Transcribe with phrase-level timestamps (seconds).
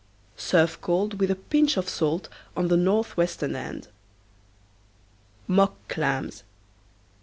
[0.35, 3.87] Serve cold with a pinch of salt on the northwestern end.
[5.47, 6.41] MOCK CLAMS.